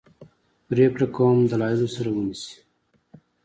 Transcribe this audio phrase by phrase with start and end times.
[0.67, 2.53] پرېکړه کوم دلایلو سره ونیسي.